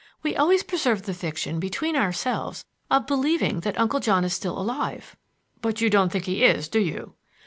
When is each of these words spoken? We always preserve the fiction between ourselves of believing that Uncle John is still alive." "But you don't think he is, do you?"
We 0.23 0.35
always 0.35 0.63
preserve 0.63 1.03
the 1.03 1.13
fiction 1.13 1.59
between 1.59 1.95
ourselves 1.95 2.65
of 2.89 3.05
believing 3.05 3.59
that 3.59 3.79
Uncle 3.79 3.99
John 3.99 4.23
is 4.25 4.33
still 4.33 4.57
alive." 4.57 5.15
"But 5.61 5.79
you 5.79 5.91
don't 5.91 6.11
think 6.11 6.25
he 6.25 6.43
is, 6.43 6.67
do 6.67 6.79
you?" 6.79 7.13